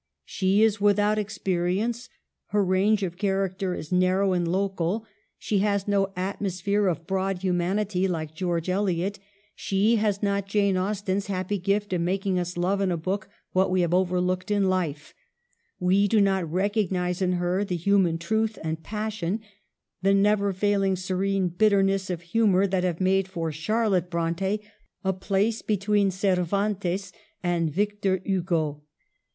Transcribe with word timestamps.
She 0.25 0.63
is 0.63 0.81
without 0.81 1.19
ex 1.19 1.37
perience; 1.37 2.09
her 2.47 2.65
range 2.65 3.03
of 3.03 3.19
character 3.19 3.75
is 3.75 3.91
narrow 3.91 4.33
and 4.33 4.51
local; 4.51 5.05
she 5.37 5.59
has 5.59 5.87
no 5.87 6.11
atmosphere 6.15 6.87
of 6.87 7.05
broad 7.05 7.43
humanity 7.43 8.07
like 8.07 8.33
George 8.33 8.67
Eliot; 8.67 9.19
she 9.53 9.97
has 9.97 10.23
not 10.23 10.47
Jane 10.47 10.75
Austen's 10.75 11.27
happy 11.27 11.59
gift 11.59 11.93
of 11.93 12.01
making 12.01 12.39
us 12.39 12.57
love 12.57 12.81
in 12.81 12.89
a 12.91 12.97
book 12.97 13.29
what 13.51 13.69
we 13.69 13.81
have 13.81 13.93
overlooked 13.93 14.49
in 14.49 14.67
life 14.69 15.13
\ 15.47 15.49
we 15.79 16.07
do 16.07 16.19
not 16.19 16.51
recognize 16.51 17.21
in 17.21 17.33
her 17.33 17.63
the 17.63 17.75
human 17.77 18.17
truth 18.17 18.57
and 18.63 18.81
passion, 18.81 19.39
the 20.01 20.15
never 20.15 20.51
failing 20.51 20.95
serene 20.95 21.47
bitterness 21.47 22.09
of 22.09 22.21
humor, 22.23 22.65
that 22.65 22.83
have 22.83 22.99
made 23.01 23.27
for 23.27 23.51
Charlotte 23.51 24.09
Bronte 24.09 24.61
a 25.03 25.13
place 25.13 25.61
between 25.61 26.09
Cer 26.09 26.37
vantes 26.37 27.11
and 27.43 27.71
Victor 27.71 28.19
Hugo. 28.25 28.81